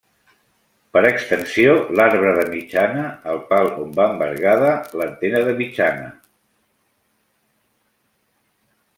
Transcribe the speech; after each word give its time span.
Per 0.95 1.01
extensió 1.07 1.73
l’arbre 1.97 2.31
de 2.37 2.45
mitjana 2.53 3.03
el 3.33 3.37
pal 3.51 3.69
on 3.83 3.91
va 3.99 4.07
envergada 4.13 4.71
l'antena 5.01 5.43
de 5.49 5.53
mitjana. 5.59 6.09